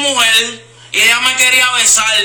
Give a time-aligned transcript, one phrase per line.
[0.00, 2.18] mujer y ella me quería besar.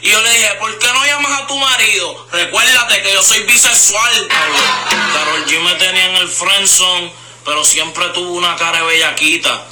[0.00, 2.26] Y yo le dije, ¿por qué no llamas a tu marido?
[2.32, 4.28] Recuérdate que yo soy bisexual.
[4.28, 7.12] Carol G me tenía en el friendzone,
[7.44, 9.66] pero siempre tuvo una cara bellaquita.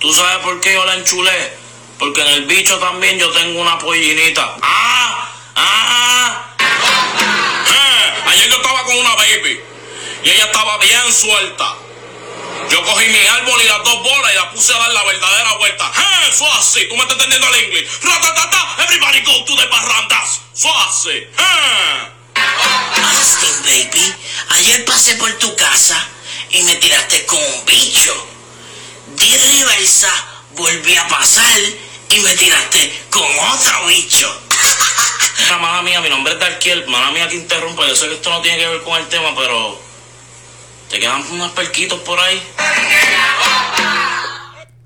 [0.00, 1.56] ¿Tú sabes por qué yo la enchulé?
[1.98, 4.56] Porque en el bicho también yo tengo una pollinita.
[4.62, 5.32] ¡Ah!
[5.56, 6.54] ¡Ah!
[6.60, 9.60] Eh, ayer yo estaba con una baby
[10.22, 11.74] y ella estaba bien suelta.
[12.70, 15.54] Yo cogí mi árbol y las dos bolas y la puse a dar la verdadera
[15.54, 15.92] vuelta.
[15.96, 16.28] ¡Eh!
[16.28, 17.88] Eso así, tú me estás entendiendo el inglés.
[18.02, 18.84] ¡Ratatata!
[18.84, 20.40] Everybody go to the parrandas.
[20.54, 21.10] Eso así.
[21.10, 22.08] ¡Eh!
[23.16, 24.14] Austin, baby,
[24.50, 26.06] ayer pasé por tu casa
[26.50, 28.26] y me tiraste con un bicho.
[29.16, 30.12] Di reversa,
[30.52, 31.60] volví a pasar
[32.10, 34.42] y me tiraste con otro bicho.
[35.60, 36.86] Mala mía, mi nombre es Darkiel.
[36.86, 37.86] Mala mía que interrumpa.
[37.86, 39.87] Yo sé que esto no tiene que ver con el tema, pero...
[40.90, 42.40] ¿Te quedan unos perquitos por ahí?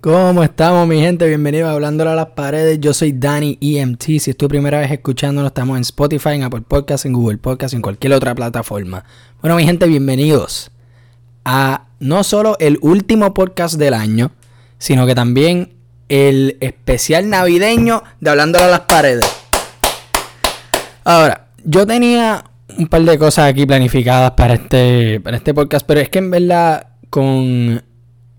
[0.01, 1.28] ¿Cómo estamos, mi gente?
[1.28, 2.80] Bienvenidos a Hablándole a las Paredes.
[2.80, 4.02] Yo soy Danny EMT.
[4.19, 7.75] Si es tu primera vez escuchándonos, estamos en Spotify, en Apple Podcasts, en Google Podcasts,
[7.75, 9.05] en cualquier otra plataforma.
[9.41, 10.72] Bueno, mi gente, bienvenidos
[11.44, 14.33] a no solo el último podcast del año,
[14.78, 15.72] sino que también
[16.09, 19.27] el especial navideño de Hablándole a las Paredes.
[21.05, 22.42] Ahora, yo tenía
[22.78, 26.31] un par de cosas aquí planificadas para este, para este podcast, pero es que en
[26.31, 27.83] verdad con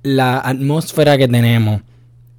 [0.03, 1.81] la atmósfera que tenemos,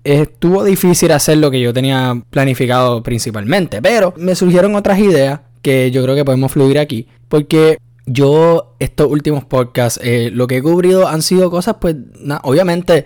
[0.03, 5.91] estuvo difícil hacer lo que yo tenía planificado principalmente, pero me surgieron otras ideas que
[5.91, 10.63] yo creo que podemos fluir aquí, porque yo estos últimos podcasts, eh, lo que he
[10.63, 11.97] cubrido han sido cosas, pues,
[12.43, 13.05] obviamente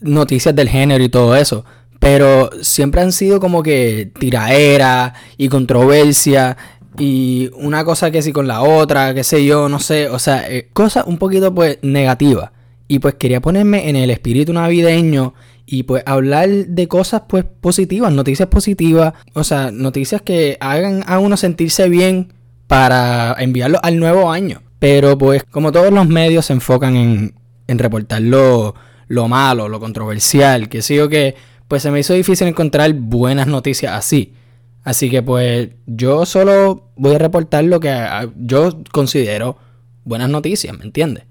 [0.00, 1.64] noticias del género y todo eso.
[1.98, 6.56] Pero siempre han sido como que tiraera y controversia
[6.98, 10.50] y una cosa que sí con la otra, qué sé yo, no sé, o sea,
[10.50, 12.50] eh, cosas un poquito pues negativas.
[12.88, 18.12] Y pues quería ponerme en el espíritu navideño y pues hablar de cosas pues positivas,
[18.12, 22.32] noticias positivas, o sea, noticias que hagan a uno sentirse bien
[22.66, 24.62] para enviarlo al nuevo año.
[24.80, 27.34] Pero pues como todos los medios se enfocan en,
[27.68, 28.74] en reportar lo,
[29.06, 31.36] lo malo, lo controversial, que sé yo que,
[31.68, 34.34] pues se me hizo difícil encontrar buenas noticias así.
[34.82, 39.56] Así que pues yo solo voy a reportar lo que ah, yo considero
[40.04, 41.24] buenas noticias, ¿me entiendes?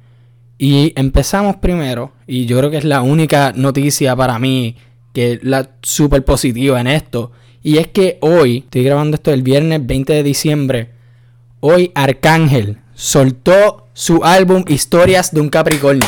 [0.57, 4.75] Y empezamos primero, y yo creo que es la única noticia para mí
[5.13, 7.31] que es la súper positiva en esto.
[7.63, 10.89] Y es que hoy, estoy grabando esto el viernes 20 de diciembre,
[11.59, 16.07] hoy Arcángel soltó su álbum Historias de un Capricornio.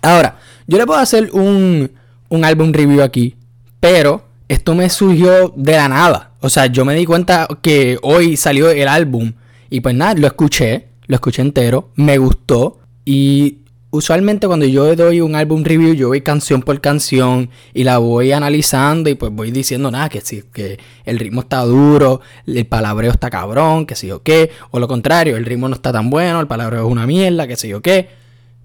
[0.00, 1.92] Ahora, yo le puedo hacer un,
[2.28, 3.36] un álbum review aquí,
[3.78, 6.32] pero esto me surgió de la nada.
[6.40, 9.32] O sea, yo me di cuenta que hoy salió el álbum
[9.70, 15.22] y pues nada, lo escuché, lo escuché entero, me gustó y usualmente cuando yo doy
[15.22, 19.52] un álbum review, yo voy canción por canción y la voy analizando y pues voy
[19.52, 24.10] diciendo nada, que sí, que el ritmo está duro, el palabreo está cabrón, que sí
[24.10, 27.06] o qué, o lo contrario, el ritmo no está tan bueno, el palabreo es una
[27.06, 28.10] mierda, que sí o qué.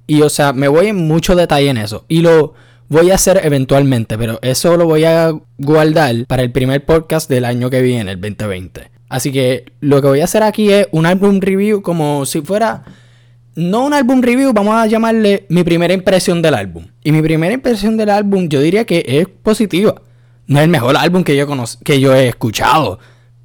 [0.05, 2.03] Y o sea, me voy en mucho detalle en eso.
[2.09, 2.55] Y lo
[2.89, 7.45] voy a hacer eventualmente, pero eso lo voy a guardar para el primer podcast del
[7.45, 8.89] año que viene, el 2020.
[9.09, 12.83] Así que lo que voy a hacer aquí es un álbum review como si fuera...
[13.55, 16.85] No un álbum review, vamos a llamarle mi primera impresión del álbum.
[17.03, 19.99] Y mi primera impresión del álbum yo diría que es positiva.
[20.45, 21.47] No es el mejor álbum que yo,
[21.83, 22.99] que yo he escuchado.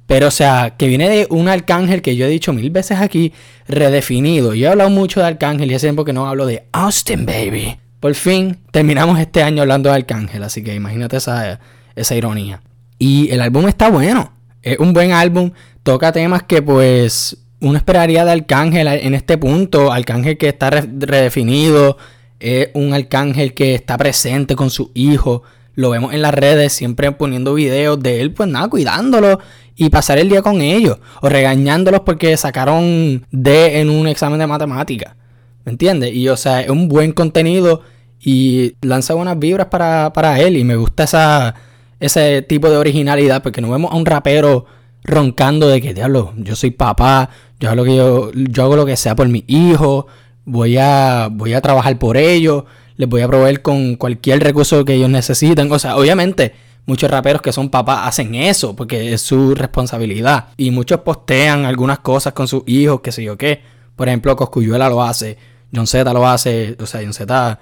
[0.05, 3.33] Pero, o sea, que viene de un arcángel que yo he dicho mil veces aquí,
[3.67, 4.53] redefinido.
[4.53, 7.79] Yo he hablado mucho de arcángel y hace tiempo que no hablo de Austin Baby.
[8.03, 11.61] Por fin terminamos este año hablando de arcángel, así que imagínate esa,
[11.95, 12.61] esa ironía.
[12.99, 14.33] Y el álbum está bueno.
[14.61, 15.51] Es un buen álbum.
[15.83, 19.93] Toca temas que, pues, uno esperaría de arcángel en este punto.
[19.93, 21.95] Arcángel que está re- redefinido.
[22.41, 25.43] Es un arcángel que está presente con su hijo.
[25.73, 29.39] Lo vemos en las redes siempre poniendo videos de él, pues nada, cuidándolo
[29.77, 30.97] y pasar el día con ellos.
[31.21, 35.15] O regañándolos porque sacaron D en un examen de matemática.
[35.63, 36.13] ¿Me entiendes?
[36.13, 37.81] Y o sea, es un buen contenido
[38.23, 40.57] y lanza buenas vibras para, para él.
[40.57, 41.55] Y me gusta esa,
[41.99, 44.65] ese tipo de originalidad porque no vemos a un rapero
[45.03, 47.29] roncando de que, diablo, yo soy papá,
[47.59, 50.07] yo hago lo que, yo, yo hago lo que sea por mi hijo,
[50.45, 52.63] voy a, voy a trabajar por ellos,
[52.95, 55.69] les voy a proveer con cualquier recurso que ellos necesiten.
[55.69, 56.53] O sea, obviamente,
[56.85, 60.47] muchos raperos que son papás hacen eso porque es su responsabilidad.
[60.55, 63.61] Y muchos postean algunas cosas con sus hijos, qué sé yo qué.
[63.97, 65.37] Por ejemplo, Coscuyuela lo hace,
[65.75, 67.59] John Z lo hace, o sea, John Z,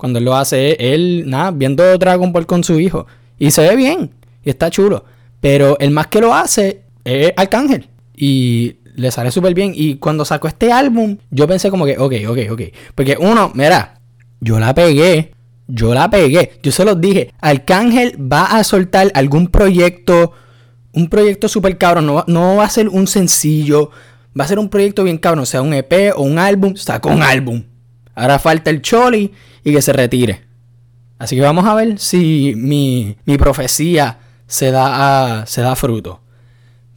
[0.00, 3.06] cuando él lo hace, él, nada, viendo Dragon Ball con su hijo.
[3.38, 4.12] Y se ve bien,
[4.42, 5.04] y está chulo.
[5.40, 7.86] Pero el más que lo hace es Arcángel.
[8.16, 9.72] Y le sale súper bien.
[9.74, 12.62] Y cuando sacó este álbum, yo pensé como que, ok, ok, ok.
[12.94, 14.00] Porque uno, mira,
[14.40, 15.34] yo la pegué.
[15.66, 16.52] yo la pegué.
[16.62, 17.34] Yo se los dije.
[17.38, 20.32] Arcángel va a soltar algún proyecto.
[20.94, 22.06] Un proyecto super cabrón.
[22.06, 23.90] No, no va a ser un sencillo.
[24.38, 25.44] Va a ser un proyecto bien cabrón.
[25.44, 26.74] Sea, un EP o un álbum.
[26.74, 27.64] Sacó un álbum.
[28.14, 29.32] Ahora falta el Choli
[29.64, 30.42] y que se retire.
[31.18, 36.20] Así que vamos a ver si mi, mi profecía se da, a, se da fruto.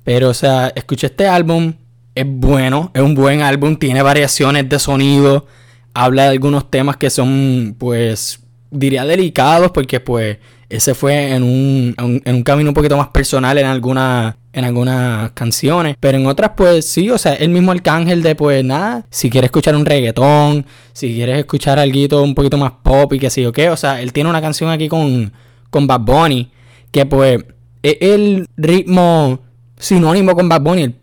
[0.04, 1.74] Pero, o sea, escuché este álbum.
[2.16, 2.92] Es bueno.
[2.94, 3.76] Es un buen álbum.
[3.76, 5.48] Tiene variaciones de sonido.
[5.94, 8.40] Habla de algunos temas que son, pues,
[8.74, 10.38] diría delicados porque pues
[10.68, 15.32] ese fue en un, en un camino un poquito más personal en algunas en algunas
[15.32, 19.30] canciones, pero en otras pues sí, o sea, el mismo arcángel de pues nada, si
[19.30, 23.42] quieres escuchar un reggaetón, si quieres escuchar algo un poquito más pop y que sé
[23.42, 25.34] yo qué, o sea, él tiene una canción aquí con,
[25.70, 26.52] con Bad Bunny,
[26.92, 27.44] que pues
[27.82, 29.40] es el ritmo
[29.78, 30.96] sinónimo con Bad Bunny, el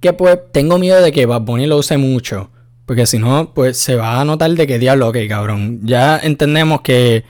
[0.00, 2.50] que pues tengo miedo de que Bad Bunny lo use mucho.
[2.86, 5.80] Porque si no, pues se va a notar de qué diablo, ok, cabrón.
[5.84, 7.24] Ya entendemos que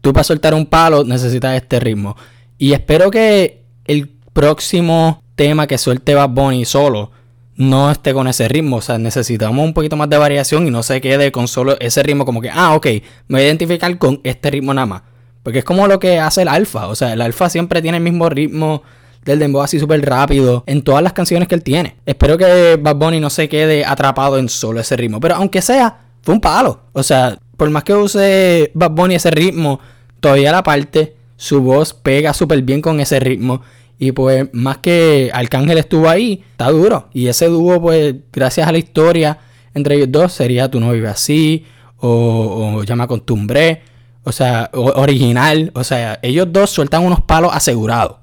[0.00, 2.16] tú para soltar un palo necesitas este ritmo.
[2.58, 7.10] Y espero que el próximo tema que suelte Bad Bunny solo
[7.56, 8.76] no esté con ese ritmo.
[8.76, 12.02] O sea, necesitamos un poquito más de variación y no se quede con solo ese
[12.02, 12.86] ritmo como que, ah, ok,
[13.28, 15.02] me voy a identificar con este ritmo nada más.
[15.42, 16.88] Porque es como lo que hace el alfa.
[16.88, 18.82] O sea, el alfa siempre tiene el mismo ritmo
[19.24, 21.96] del dembow así súper rápido en todas las canciones que él tiene.
[22.06, 25.20] Espero que Bad Bunny no se quede atrapado en solo ese ritmo.
[25.20, 26.80] Pero aunque sea, fue un palo.
[26.92, 29.80] O sea, por más que use Bad Bunny ese ritmo,
[30.20, 33.62] todavía la parte, su voz pega súper bien con ese ritmo.
[33.98, 37.08] Y pues más que Arcángel estuvo ahí, está duro.
[37.12, 39.38] Y ese dúo, pues, gracias a la historia
[39.76, 41.66] entre ellos dos, sería Tu no vive así,
[41.98, 43.82] o, o Ya me acostumbré,
[44.24, 45.70] o sea, original.
[45.74, 48.16] O sea, ellos dos sueltan unos palos asegurados.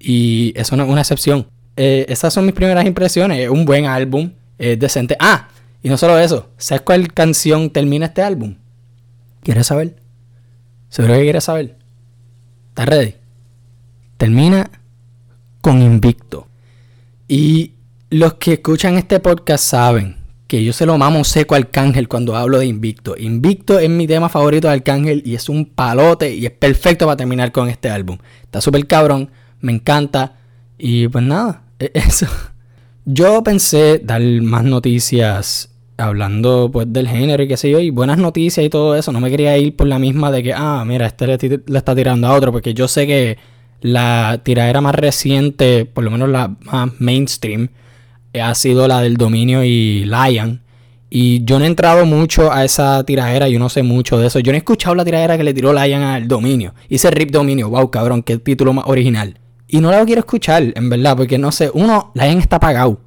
[0.00, 1.46] Y eso no es una excepción.
[1.76, 3.38] Eh, esas son mis primeras impresiones.
[3.38, 4.32] Es un buen álbum.
[4.56, 5.14] Es decente.
[5.20, 5.48] Ah,
[5.82, 6.48] y no solo eso.
[6.56, 8.56] ¿Sabes cuál canción termina este álbum?
[9.42, 9.96] ¿Quieres saber?
[10.88, 11.76] ¿Seguro que quieres saber?
[12.74, 13.14] ¿Estás ready?
[14.16, 14.68] Termina
[15.60, 16.48] con Invicto.
[17.28, 17.74] Y
[18.10, 20.16] los que escuchan este podcast saben
[20.48, 23.16] que yo se lo mamo seco al Arcángel cuando hablo de Invicto.
[23.16, 27.16] Invicto es mi tema favorito de Arcángel y es un palote y es perfecto para
[27.16, 28.18] terminar con este álbum.
[28.42, 29.30] Está súper cabrón
[29.60, 30.34] me encanta.
[30.76, 32.26] Y pues nada, eso.
[33.04, 38.18] Yo pensé dar más noticias hablando pues del género y qué sé yo, y buenas
[38.18, 39.12] noticias y todo eso.
[39.12, 41.38] No me quería ir por la misma de que, ah, mira, este le,
[41.76, 43.38] está tirando a otro, porque yo sé que
[43.80, 47.68] la tiradera más reciente, por lo menos la más mainstream,
[48.32, 50.62] eh, ha sido la del dominio y Lion.
[51.10, 54.40] Y yo no he entrado mucho a esa tiradera, yo no sé mucho de eso.
[54.40, 56.74] Yo no he escuchado la tiradera que le tiró Lion al dominio.
[56.88, 59.38] Hice Rip Dominio, wow, cabrón, qué título más original.
[59.68, 63.00] Y no la quiero escuchar, en verdad, porque no sé, uno, Lion está apagado.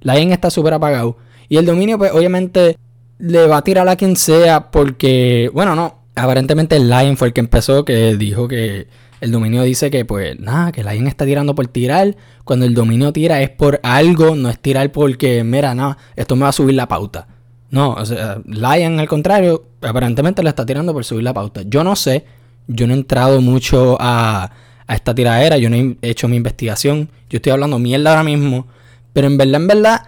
[0.00, 1.16] Lion está súper apagado.
[1.52, 2.78] Y el dominio, pues obviamente
[3.18, 7.34] le va a tirar a quien sea porque, bueno, no, aparentemente el Lion fue el
[7.34, 8.86] que empezó, que dijo que
[9.20, 12.16] el dominio dice que, pues, nada, que Lion está tirando por tirar.
[12.44, 16.44] Cuando el dominio tira es por algo, no es tirar porque, mira, nada, esto me
[16.44, 17.28] va a subir la pauta.
[17.68, 21.60] No, o sea, Lion al contrario, aparentemente le está tirando por subir la pauta.
[21.66, 22.24] Yo no sé,
[22.66, 24.52] yo no he entrado mucho a
[24.86, 25.58] a esta tiradera.
[25.58, 27.10] Yo no he hecho mi investigación.
[27.28, 28.66] Yo estoy hablando mierda ahora mismo.
[29.12, 30.02] Pero en verdad, en verdad,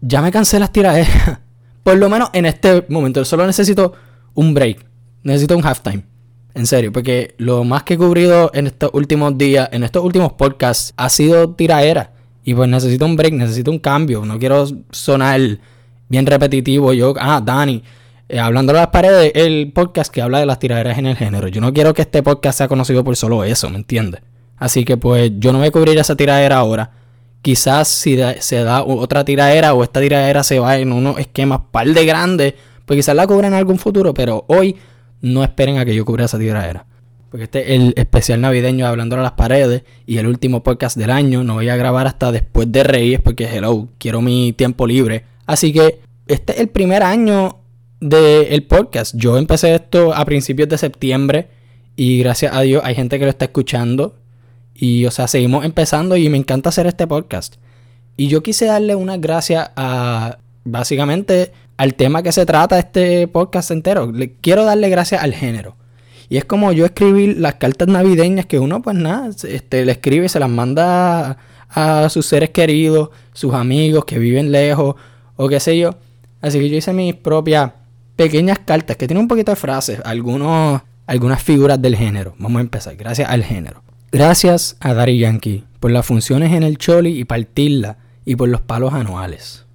[0.00, 1.40] ya me cansé las tiraderas.
[1.82, 3.24] Por lo menos en este momento.
[3.24, 3.94] Solo necesito
[4.34, 4.84] un break.
[5.22, 6.04] Necesito un halftime.
[6.54, 10.32] En serio, porque lo más que he cubrido en estos últimos días, en estos últimos
[10.32, 12.12] podcasts, ha sido tiraera.
[12.42, 14.24] Y pues necesito un break, necesito un cambio.
[14.24, 15.40] No quiero sonar
[16.08, 16.92] bien repetitivo.
[16.92, 17.82] Yo, ah, Dani,
[18.28, 21.48] eh, hablando de las paredes, el podcast que habla de las tiraderas en el género.
[21.48, 24.22] Yo no quiero que este podcast sea conocido por solo eso, ¿me entiendes?
[24.56, 26.90] Así que pues yo no voy a cubrir esa tiradera ahora.
[27.42, 31.86] Quizás si se da otra tiradera o esta tiradera se va en unos esquemas par
[31.86, 32.54] de grandes,
[32.84, 34.76] pues quizás la cubren en algún futuro, pero hoy
[35.20, 36.86] no esperen a que yo cubra esa tiradera.
[37.30, 40.96] Porque este es el especial navideño de Hablando a las paredes y el último podcast
[40.96, 41.44] del año.
[41.44, 45.24] No voy a grabar hasta después de Reyes porque, hello, quiero mi tiempo libre.
[45.44, 47.58] Así que este es el primer año
[48.00, 49.14] del podcast.
[49.14, 51.48] Yo empecé esto a principios de septiembre
[51.96, 54.16] y gracias a Dios hay gente que lo está escuchando.
[54.80, 57.56] Y, o sea, seguimos empezando y me encanta hacer este podcast.
[58.16, 63.72] Y yo quise darle unas gracias a, básicamente, al tema que se trata este podcast
[63.72, 64.12] entero.
[64.12, 65.74] Le, quiero darle gracias al género.
[66.28, 70.26] Y es como yo escribir las cartas navideñas que uno, pues nada, este, le escribe
[70.26, 74.94] y se las manda a, a sus seres queridos, sus amigos que viven lejos
[75.34, 75.96] o qué sé yo.
[76.40, 77.72] Así que yo hice mis propias
[78.14, 82.36] pequeñas cartas que tienen un poquito de frases, algunos, algunas figuras del género.
[82.38, 83.82] Vamos a empezar, gracias al género.
[84.10, 88.62] Gracias a Dari Yankee por las funciones en el Choli y partirla y por los
[88.62, 89.66] palos anuales.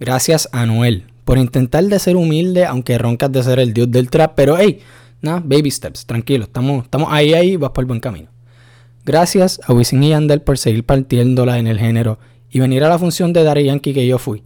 [0.00, 4.08] Gracias a Noel por intentar de ser humilde, aunque roncas de ser el dios del
[4.08, 4.80] trap, pero hey,
[5.20, 8.30] nada, baby steps, tranquilo, estamos, estamos ahí, ahí, vas por el buen camino.
[9.04, 12.18] Gracias a Wisin y Yandel por seguir partiéndola en el género
[12.50, 14.44] y venir a la función de Daddy Yankee que yo fui.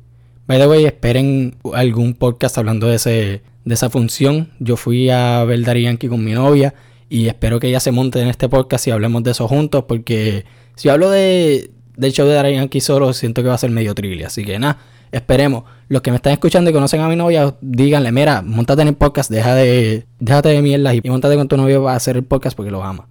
[0.48, 4.50] By the way, esperen algún podcast hablando de, ese, de esa función.
[4.58, 6.74] Yo fui a ver Daddy Yankee con mi novia
[7.12, 10.46] y espero que ella se monte en este podcast y hablemos de eso juntos porque
[10.76, 13.94] si hablo de, del show de Daddy Yankee solo, siento que va a ser medio
[13.94, 14.22] trilly.
[14.22, 14.78] Así que nada,
[15.10, 15.64] esperemos.
[15.88, 18.94] Los que me están escuchando y conocen a mi novia, díganle, mira, montate en el
[18.94, 22.56] podcast, deja de, déjate de mierda y montate con tu novio a hacer el podcast
[22.56, 23.06] porque lo ama.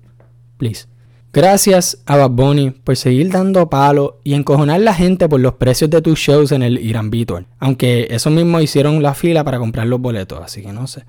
[0.58, 0.88] Please.
[1.32, 5.92] Gracias a Bad Bunny por seguir dando palo y encojonar la gente por los precios
[5.92, 7.46] de tus shows en el Irán Beaton.
[7.60, 11.04] Aunque eso mismo hicieron la fila para comprar los boletos, así que no sé.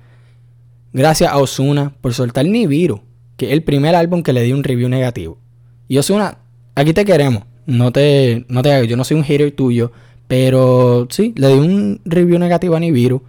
[0.93, 3.01] Gracias a Osuna por soltar Nibiru,
[3.35, 5.39] que es el primer álbum que le di un review negativo.
[5.87, 6.37] Y Osuna,
[6.75, 7.43] aquí te queremos.
[7.65, 9.91] No te, no te yo no soy un hater tuyo,
[10.27, 13.23] pero sí, le di un review negativo a Nibiru.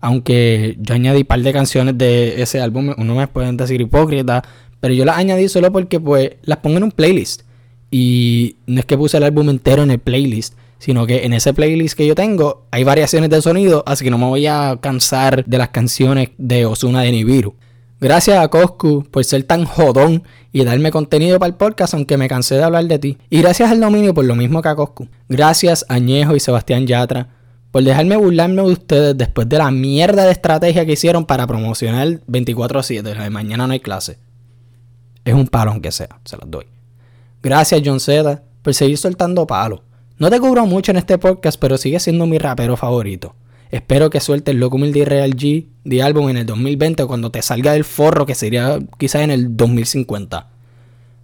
[0.00, 4.42] Aunque yo añadí un par de canciones de ese álbum, uno me pueden decir hipócrita,
[4.80, 7.42] pero yo las añadí solo porque pues las pongo en un playlist.
[7.90, 11.52] Y no es que puse el álbum entero en el playlist, sino que en ese
[11.52, 15.44] playlist que yo tengo hay variaciones de sonido, así que no me voy a cansar
[15.44, 17.54] de las canciones de Osuna de Nibiru.
[18.00, 22.28] Gracias a Coscu por ser tan jodón y darme contenido para el podcast, aunque me
[22.28, 23.18] cansé de hablar de ti.
[23.28, 25.06] Y gracias al dominio por lo mismo que a Coscu.
[25.28, 27.28] Gracias a Ñejo y Sebastián Yatra
[27.70, 32.08] por dejarme burlarme de ustedes después de la mierda de estrategia que hicieron para promocionar
[32.26, 33.02] 24-7.
[33.02, 34.18] De mañana no hay clase.
[35.26, 36.64] Es un palo aunque sea, se los doy.
[37.42, 39.80] Gracias John Zeta por seguir soltando palos.
[40.20, 43.34] No te cubro mucho en este podcast, pero sigue siendo mi rapero favorito.
[43.70, 47.72] Espero que sueltes Loco de Real G de álbum en el 2020 cuando te salga
[47.72, 50.46] del forro que sería quizás en el 2050.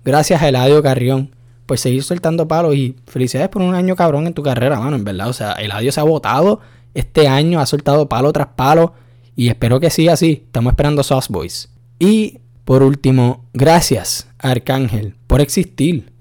[0.03, 1.37] Gracias a Eladio Carrión
[1.67, 5.05] por seguir soltando palos y felicidades por un año cabrón en tu carrera, mano, en
[5.05, 5.29] verdad.
[5.29, 6.61] O sea, Eladio se ha votado
[6.95, 8.95] este año, ha soltado palo tras palo
[9.37, 10.45] y espero que siga así.
[10.47, 11.69] Estamos esperando Sauce Boys.
[11.99, 16.15] Y por último, gracias Arcángel por existir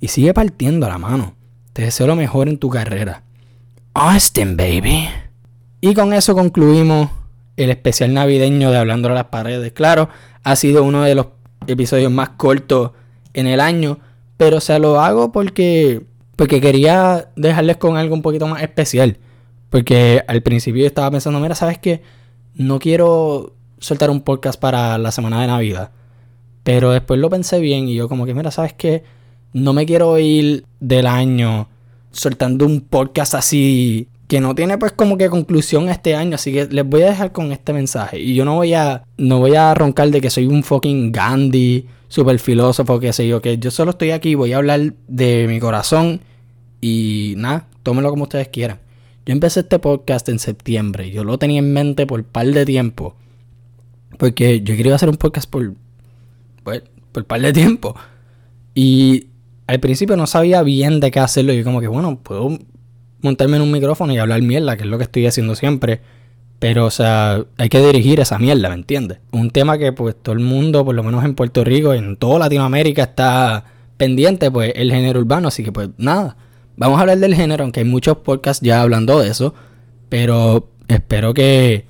[0.00, 1.34] y sigue partiendo la mano.
[1.72, 3.22] Te deseo lo mejor en tu carrera.
[3.94, 5.08] Austin, baby.
[5.80, 7.10] Y con eso concluimos
[7.56, 9.72] el especial navideño de Hablando a las Paredes.
[9.72, 10.08] Claro,
[10.42, 11.26] ha sido uno de los
[11.66, 12.92] episodios más cortos
[13.34, 13.98] en el año,
[14.36, 16.02] pero se lo hago porque,
[16.36, 19.18] porque quería dejarles con algo un poquito más especial.
[19.70, 22.02] Porque al principio estaba pensando, mira, ¿sabes qué?
[22.54, 25.90] No quiero soltar un podcast para la semana de Navidad.
[26.62, 29.04] Pero después lo pensé bien y yo como que, mira, ¿sabes qué?
[29.52, 31.68] No me quiero ir del año
[32.10, 36.66] soltando un podcast así que no tiene pues como que conclusión este año, así que
[36.66, 39.74] les voy a dejar con este mensaje y yo no voy a no voy a
[39.74, 43.90] roncar de que soy un fucking Gandhi, super filósofo, que sé yo, que yo solo
[43.90, 46.20] estoy aquí, voy a hablar de mi corazón
[46.80, 48.78] y nada, tómenlo como ustedes quieran.
[49.26, 52.64] Yo empecé este podcast en septiembre, yo lo tenía en mente por un par de
[52.64, 53.14] tiempo
[54.18, 55.74] porque yo quería hacer un podcast por,
[56.62, 56.82] pues,
[57.12, 57.96] por par de tiempo.
[58.74, 59.26] Y
[59.66, 61.52] al principio no sabía bien de qué hacerlo.
[61.52, 62.58] Y como que, bueno, puedo
[63.20, 66.00] montarme en un micrófono y hablar mierda, que es lo que estoy haciendo siempre.
[66.58, 69.18] Pero, o sea, hay que dirigir esa mierda, ¿me entiendes?
[69.32, 72.38] Un tema que, pues, todo el mundo, por lo menos en Puerto Rico, en toda
[72.38, 73.64] Latinoamérica, está
[73.96, 75.48] pendiente, pues, el género urbano.
[75.48, 76.36] Así que, pues, nada.
[76.76, 79.54] Vamos a hablar del género, aunque hay muchos podcasts ya hablando de eso.
[80.08, 81.86] Pero espero que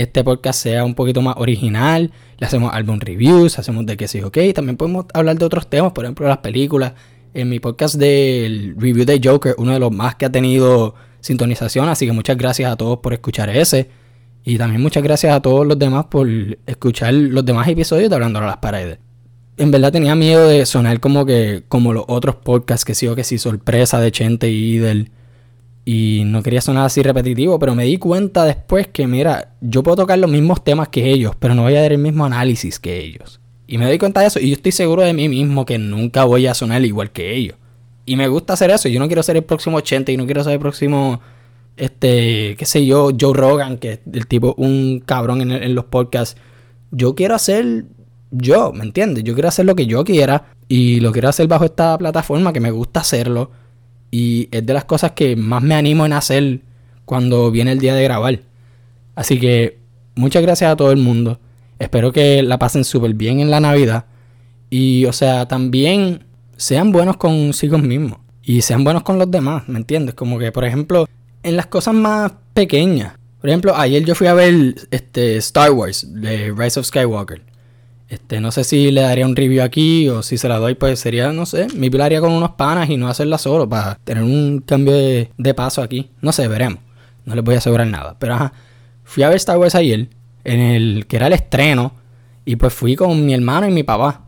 [0.00, 2.10] este podcast sea un poquito más original.
[2.38, 4.38] Le hacemos álbum reviews, hacemos de que sí, ok.
[4.54, 6.92] También podemos hablar de otros temas, por ejemplo, las películas.
[7.32, 11.88] En mi podcast del review de Joker, uno de los más que ha tenido sintonización.
[11.88, 13.90] Así que muchas gracias a todos por escuchar ese.
[14.42, 16.28] Y también muchas gracias a todos los demás por
[16.66, 18.98] escuchar los demás episodios de Hablando a las Paredes.
[19.58, 23.14] En verdad tenía miedo de sonar como que como los otros podcasts que sí o
[23.14, 25.10] que sí, sorpresa de Chente y del
[25.84, 29.96] y no quería sonar así repetitivo, pero me di cuenta después que, mira, yo puedo
[29.96, 32.98] tocar los mismos temas que ellos, pero no voy a dar el mismo análisis que
[32.98, 33.40] ellos.
[33.66, 36.24] Y me doy cuenta de eso, y yo estoy seguro de mí mismo que nunca
[36.24, 37.56] voy a sonar igual que ellos.
[38.04, 40.44] Y me gusta hacer eso, yo no quiero ser el próximo 80 y no quiero
[40.44, 41.20] ser el próximo,
[41.76, 45.86] este, qué sé yo, Joe Rogan, que es el tipo, un cabrón en, en los
[45.86, 46.40] podcasts.
[46.90, 47.86] Yo quiero hacer
[48.30, 49.24] yo, ¿me entiendes?
[49.24, 52.60] Yo quiero hacer lo que yo quiera y lo quiero hacer bajo esta plataforma que
[52.60, 53.50] me gusta hacerlo
[54.10, 56.60] y es de las cosas que más me animo en hacer
[57.04, 58.40] cuando viene el día de grabar.
[59.14, 59.78] Así que
[60.14, 61.38] muchas gracias a todo el mundo.
[61.78, 64.04] Espero que la pasen súper bien en la Navidad.
[64.68, 66.24] Y o sea, también
[66.56, 68.18] sean buenos consigo mismos.
[68.42, 70.14] Y sean buenos con los demás, ¿me entiendes?
[70.14, 71.06] Como que, por ejemplo,
[71.42, 73.14] en las cosas más pequeñas.
[73.40, 77.42] Por ejemplo, ayer yo fui a ver este Star Wars, de Rise of Skywalker.
[78.10, 80.98] Este, no sé si le daría un review aquí o si se la doy, pues
[80.98, 84.64] sería, no sé, mi pilaría con unos panas y no hacerla solo para tener un
[84.66, 86.10] cambio de, paso aquí.
[86.20, 86.80] No sé, veremos.
[87.24, 88.16] No les voy a asegurar nada.
[88.18, 88.52] Pero ajá,
[89.04, 90.08] fui a ver Star Wars ayer,
[90.42, 91.92] en el que era el estreno,
[92.44, 94.22] y pues fui con mi hermano y mi papá.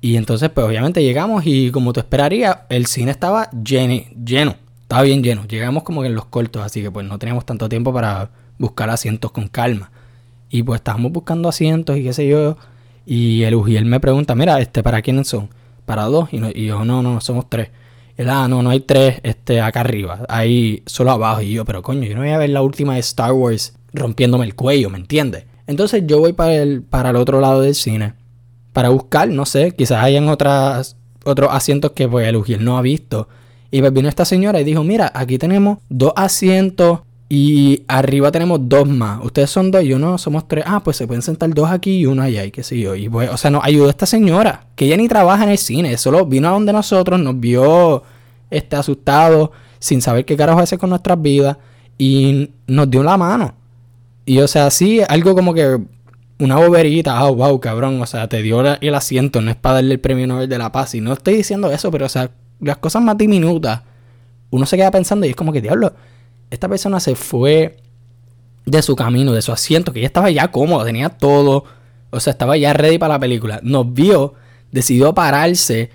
[0.00, 5.02] Y entonces, pues obviamente llegamos y como tú esperarías, el cine estaba lleno, lleno, estaba
[5.02, 5.46] bien lleno.
[5.46, 8.90] Llegamos como que en los cortos, así que pues no teníamos tanto tiempo para buscar
[8.90, 9.92] asientos con calma.
[10.50, 12.56] Y pues estábamos buscando asientos y qué sé yo.
[13.06, 15.48] Y el Ujiel me pregunta, mira, este, ¿para quiénes son?
[15.84, 16.32] Para dos.
[16.32, 17.70] Y, no, yo, no, no, somos tres.
[18.16, 20.24] Él, ah, no, no hay tres este, acá arriba.
[20.28, 21.40] Hay solo abajo.
[21.42, 24.44] Y yo, pero coño, yo no voy a ver la última de Star Wars rompiéndome
[24.44, 25.44] el cuello, ¿me entiendes?
[25.66, 28.14] Entonces yo voy para el, para el otro lado del cine.
[28.72, 32.82] Para buscar, no sé, quizás hayan otras, otros asientos que pues el Ujiel no ha
[32.82, 33.28] visto.
[33.70, 37.00] Y pues vino esta señora y dijo, mira, aquí tenemos dos asientos
[37.34, 39.24] y arriba tenemos dos más.
[39.24, 40.64] Ustedes son dos y yo no, somos tres.
[40.66, 42.94] Ah, pues se pueden sentar dos aquí y uno allá y qué sé yo.
[42.94, 45.96] Y pues, o sea, nos ayudó esta señora, que ella ni trabaja en el cine,
[45.96, 48.02] solo vino a donde nosotros, nos vio
[48.50, 49.48] este, asustados,
[49.78, 51.56] sin saber qué carajo hacer con nuestras vidas
[51.96, 53.54] y nos dio la mano.
[54.26, 55.80] Y o sea, sí, algo como que
[56.38, 59.94] una boberita, oh, wow, cabrón, o sea, te dio el asiento, no es para darle
[59.94, 60.94] el premio Nobel de la Paz.
[60.94, 63.80] Y no estoy diciendo eso, pero o sea, las cosas más diminutas,
[64.50, 65.94] uno se queda pensando y es como que, diablo,
[66.52, 67.78] esta persona se fue
[68.66, 71.64] de su camino, de su asiento, que ya estaba ya cómodo, tenía todo,
[72.10, 73.58] o sea, estaba ya ready para la película.
[73.62, 74.34] Nos vio,
[74.70, 75.90] decidió pararse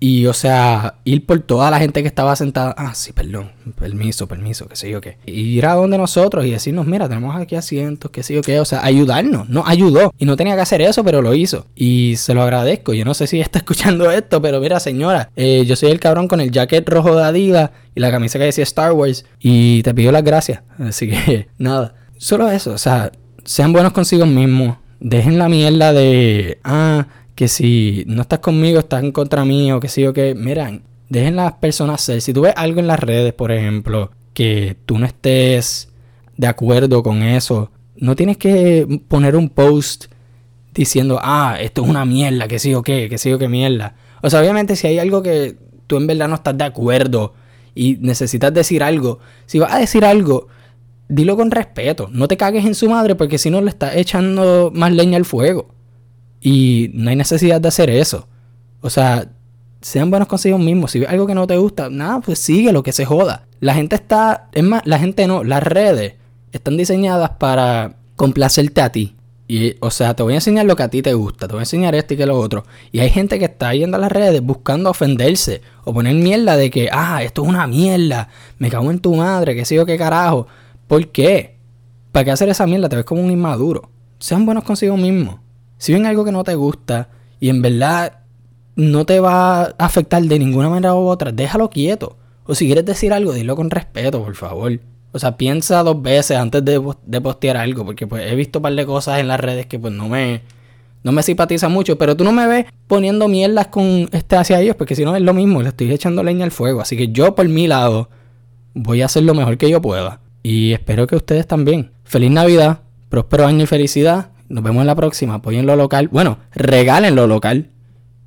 [0.00, 2.72] y, o sea, ir por toda la gente que estaba sentada.
[2.78, 5.18] Ah, sí, perdón, permiso, permiso, qué sé yo qué.
[5.26, 8.60] Ir a donde nosotros y decirnos, mira, tenemos aquí asientos, qué sé yo qué.
[8.60, 9.48] O sea, ayudarnos.
[9.48, 10.14] No, ayudó.
[10.16, 11.66] Y no tenía que hacer eso, pero lo hizo.
[11.74, 12.94] Y se lo agradezco.
[12.94, 16.28] Yo no sé si está escuchando esto, pero mira, señora, eh, yo soy el cabrón
[16.28, 19.24] con el jacket rojo de Adidas y la camisa que decía Star Wars.
[19.40, 20.62] Y te pido las gracias.
[20.78, 21.94] Así que, nada.
[22.18, 23.10] Solo eso, o sea,
[23.44, 24.76] sean buenos consigo mismos.
[25.00, 27.06] Dejen la mierda de, ah,
[27.38, 31.36] que si no estás conmigo, estás en contra mío, que sí o que, miren, dejen
[31.36, 32.20] las personas ser.
[32.20, 35.88] Si tú ves algo en las redes, por ejemplo, que tú no estés
[36.36, 40.06] de acuerdo con eso, no tienes que poner un post
[40.74, 43.94] diciendo, ah, esto es una mierda, que sí o qué, que sí o qué mierda.
[44.20, 45.54] O sea, obviamente si hay algo que
[45.86, 47.34] tú en verdad no estás de acuerdo
[47.72, 50.48] y necesitas decir algo, si vas a decir algo,
[51.08, 52.08] dilo con respeto.
[52.10, 55.24] No te cagues en su madre porque si no le estás echando más leña al
[55.24, 55.77] fuego.
[56.40, 58.28] Y no hay necesidad de hacer eso.
[58.80, 59.28] O sea,
[59.80, 60.92] sean buenos consigo mismos.
[60.92, 63.46] Si ves algo que no te gusta, nada, pues sigue lo que se joda.
[63.60, 66.14] La gente está, es más, la gente no, las redes
[66.52, 69.14] están diseñadas para complacerte a ti.
[69.50, 71.60] Y, o sea, te voy a enseñar lo que a ti te gusta, te voy
[71.60, 72.64] a enseñar esto y que lo otro.
[72.92, 76.70] Y hay gente que está yendo a las redes buscando ofenderse o poner mierda de
[76.70, 79.96] que, ah, esto es una mierda, me cago en tu madre, que sé yo qué
[79.96, 80.46] carajo.
[80.86, 81.56] ¿Por qué?
[82.12, 82.90] ¿Para qué hacer esa mierda?
[82.90, 83.90] Te ves como un inmaduro.
[84.18, 85.36] Sean buenos consigo mismos.
[85.78, 87.08] Si ven algo que no te gusta
[87.40, 88.20] y en verdad
[88.76, 92.16] no te va a afectar de ninguna manera u otra, déjalo quieto.
[92.44, 94.78] O si quieres decir algo, dilo con respeto, por favor.
[95.12, 96.80] O sea, piensa dos veces antes de,
[97.20, 99.92] postear algo, porque pues he visto un par de cosas en las redes que pues
[99.92, 100.42] no me,
[101.02, 104.76] no me simpatiza mucho, pero tú no me ves poniendo mierdas con este hacia ellos,
[104.76, 106.80] porque si no es lo mismo, le estoy echando leña al fuego.
[106.80, 108.10] Así que yo por mi lado
[108.74, 110.20] voy a hacer lo mejor que yo pueda.
[110.42, 111.90] Y espero que ustedes también.
[112.04, 114.30] Feliz Navidad, próspero año y felicidad.
[114.48, 115.34] Nos vemos en la próxima.
[115.34, 116.08] Apoyen lo local.
[116.08, 117.70] Bueno, regalen lo local.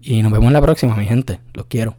[0.01, 1.39] Y nos vemos en la próxima, mi gente.
[1.53, 1.89] Los quiero.